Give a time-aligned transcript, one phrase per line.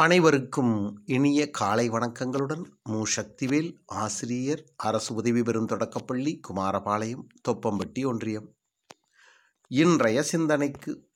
[0.00, 3.02] அனைவருக்கும் இனிய காலை வணக்கங்களுடன் மு.
[3.16, 8.56] சக்திவேல் ஆசிரியர் அரசு உதவி பெறும் தொடக்கப்பள்ளி குமாரபாளையம் தொப்பம்பட்டி ஒன்றியம்.
[9.68, 11.08] இன்றைய சிந்தனைக்கு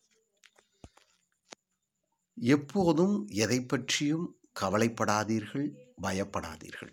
[2.35, 5.69] எப்போதும் எதை பற்றியும் கவலைப்படாதீர்கள்
[6.03, 6.93] பயப்படாதீர்கள்.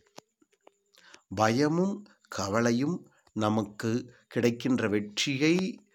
[1.35, 5.85] பயமும் கவலையும் நமக்கு கிடைக்கின்ற வெற்றியை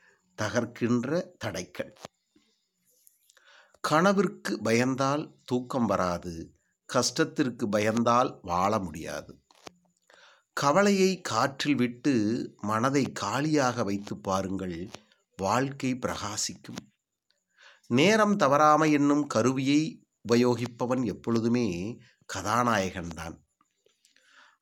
[0.42, 1.95] தகர்க்கின்ற தடைகள்.
[3.89, 6.55] கனவிற்கு பயந்தால் தூக்கம் வராது
[6.88, 9.42] கஷ்டத்திற்கு பயந்தால் வாழ முடியாது.
[10.52, 12.15] கவலையை காற்றில் விட்டு
[12.62, 14.91] மனதை காலியாக வைத்து பாருங்கள்
[15.37, 16.80] வாழ்க்கை பிரகாசிக்கும்.
[17.87, 19.80] நேரம் தவறாமை என்னும் கருவியை
[20.28, 21.98] உபயோகிப்பவன் எப்பொழுதுமே
[22.34, 23.37] கதாநாயகன்தான்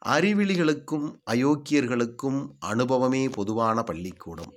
[0.06, 4.52] அறிவிலிகளுக்கும் அயோக்கியர்களுக்கும் அனுபவமே பொதுவான பள்ளிக்கூடம்.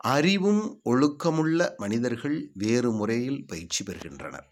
[0.00, 4.46] அறிவும் ஒழுக்கமுள்ள மனிதர்கள் வேறு முறையில் பயிற்சி பெறுகின்றனர்.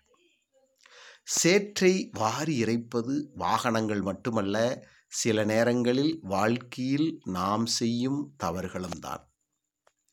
[1.24, 4.56] சேற்றை வாரி இறைப்பது வாகனங்கள் மட்டுமல்ல
[5.08, 9.24] சில நேரங்களில் வாழ்க்கையில் நாம் செய்யும் தவறுகளும் தான்.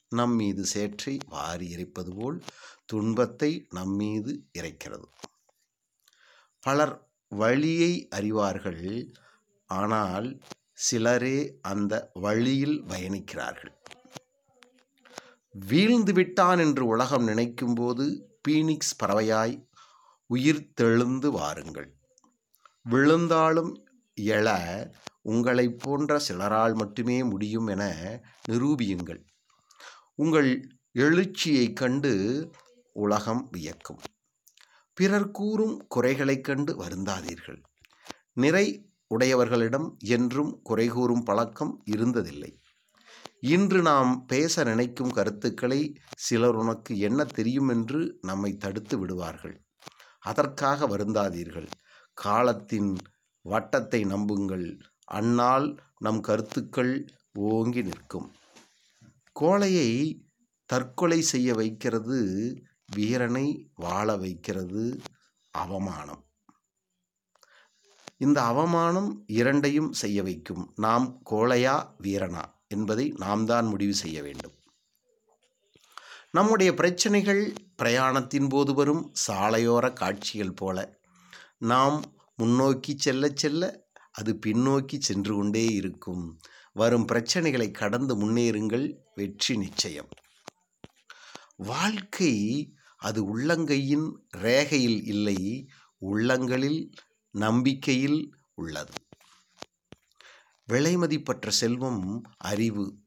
[0.09, 2.43] நம் மீது சேற்றை வாரி இறைப்பது போல்
[2.85, 5.07] துன்பத்தை நம் மீது இறைக்கிறது.
[6.59, 9.13] பலர் வழியை அறிவார்கள்
[9.65, 10.41] ஆனால்
[10.73, 13.74] சிலரே அந்த வழியில் பயணிக்கிறார்கள்.
[15.59, 19.67] வீழ்ந்து விட்டான் என்று உலகம் நினைக்கும்போது பீனிக்ஸ் பறவையாய்
[20.25, 21.95] உயிர் தெழுந்து வாருங்கள்.
[22.83, 23.87] விழுந்தாலும்
[24.21, 24.59] எழ
[25.21, 27.95] உங்களைப் போன்ற சிலரால் மட்டுமே முடியும் என
[28.49, 29.25] நிரூபியுங்கள்.
[30.15, 32.49] உங்கள் எழுச்சியைக் கண்டு
[32.91, 33.99] உலகம் வியக்கும்.
[34.93, 37.61] பிறர் கூறும் குறைகளைக் கண்டு வருந்தாதீர்கள்.
[38.33, 42.63] நிறை உடையவர்களிடம் என்றும் குறை கூறும் பழக்கம் இருந்ததில்லை.
[43.39, 49.63] இன்று நாம் பேச நினைக்கும் கருத்துக்களை சிலர் உனக்கு என்ன தெரியும் என்று நம்மை தடுத்து விடுவார்கள்.
[50.19, 51.67] அதற்காக வருந்தாதீர்கள்.
[52.13, 52.97] காலத்தின்
[53.45, 54.79] வட்டத்தை நம்புங்கள்.
[55.03, 58.31] அன்னால் நம் கருத்துக்கள் ஓங்கி நிற்கும்.
[59.39, 60.23] கோழையை
[60.65, 62.17] தற்கொலை செய்ய வைக்கிறது
[62.95, 65.01] வீரனை வாழ வைக்கிறது
[65.51, 66.25] அவமானம்.
[68.17, 70.73] இந்த அவமானம் இரண்டையும் செய்ய வைக்கும்.
[70.75, 72.53] நாம் கோழையா வீரனா?
[72.67, 74.55] என்பதை நாம் தான் முடிவு செய்ய வேண்டும்.
[76.31, 80.99] நம்முடைய பிரச்சனைகள் பிரயாணத்தின் போது வரும் சாலையோர காட்சிகள் போல
[81.57, 82.03] நாம்
[82.35, 86.39] முன்னோக்கி செல்ல செல்ல அது பின்னோக்கி சென்று கொண்டே இருக்கும்.
[86.73, 90.09] வரும் பிரச்சனைகளை கடந்து முன்னேறுங்கள் வெற்றி நிச்சயம்.
[91.55, 92.33] வாழ்க்கை
[92.97, 96.93] அது உள்ளங்கையின் ரேகையில் இல்லை உள்ளங்களில்
[97.31, 98.93] நம்பிக்கையில் உள்ளது.
[100.73, 102.97] விலைமதிப்பற்ற செல்வம் அறிவு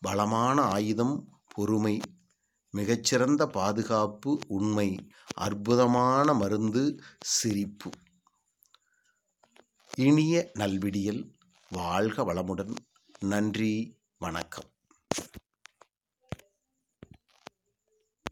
[0.00, 2.00] பலமான ஆயுதம் பொறுமை
[2.70, 7.90] மிகச்சிறந்த பாதுகாப்பு உண்மை அற்புதமான மருந்து சிரிப்பு.
[9.96, 11.32] இனிய நல்விடியல்
[11.68, 12.76] வாழ்க வளமுடன்.
[13.20, 14.70] நன்றி வணக்கம்.